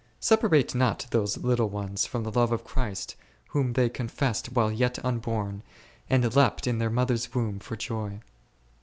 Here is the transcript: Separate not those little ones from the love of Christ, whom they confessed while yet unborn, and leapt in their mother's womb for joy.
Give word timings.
Separate 0.19 0.73
not 0.73 1.05
those 1.11 1.37
little 1.37 1.69
ones 1.69 2.07
from 2.07 2.23
the 2.23 2.31
love 2.31 2.51
of 2.51 2.63
Christ, 2.63 3.15
whom 3.49 3.73
they 3.73 3.87
confessed 3.87 4.51
while 4.51 4.71
yet 4.71 4.97
unborn, 5.05 5.61
and 6.09 6.35
leapt 6.35 6.65
in 6.65 6.79
their 6.79 6.89
mother's 6.89 7.35
womb 7.35 7.59
for 7.59 7.75
joy. 7.75 8.19